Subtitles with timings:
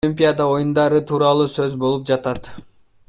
[0.05, 2.51] Олимпиада оюндары тууралуу сөз болуп жатат.